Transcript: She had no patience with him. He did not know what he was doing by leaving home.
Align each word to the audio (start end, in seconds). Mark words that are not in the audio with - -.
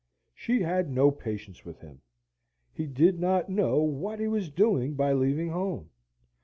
She 0.33 0.63
had 0.63 0.89
no 0.89 1.11
patience 1.11 1.63
with 1.63 1.81
him. 1.81 2.01
He 2.73 2.87
did 2.87 3.19
not 3.19 3.49
know 3.51 3.81
what 3.81 4.19
he 4.19 4.27
was 4.27 4.49
doing 4.49 4.95
by 4.95 5.13
leaving 5.13 5.49
home. 5.49 5.91